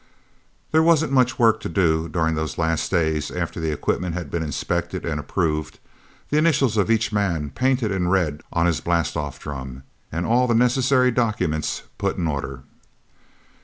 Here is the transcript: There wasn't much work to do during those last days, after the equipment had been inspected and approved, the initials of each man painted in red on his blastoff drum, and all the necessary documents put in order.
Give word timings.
There 0.71 0.81
wasn't 0.81 1.11
much 1.11 1.37
work 1.37 1.59
to 1.59 1.69
do 1.69 2.09
during 2.09 2.33
those 2.33 2.57
last 2.57 2.89
days, 2.89 3.29
after 3.29 3.59
the 3.59 3.71
equipment 3.71 4.15
had 4.15 4.31
been 4.31 4.41
inspected 4.41 5.05
and 5.05 5.19
approved, 5.19 5.77
the 6.31 6.39
initials 6.39 6.75
of 6.75 6.89
each 6.89 7.13
man 7.13 7.51
painted 7.51 7.91
in 7.91 8.07
red 8.07 8.41
on 8.51 8.65
his 8.65 8.81
blastoff 8.81 9.37
drum, 9.39 9.83
and 10.11 10.25
all 10.25 10.47
the 10.47 10.55
necessary 10.55 11.11
documents 11.11 11.83
put 11.99 12.17
in 12.17 12.25
order. 12.25 12.63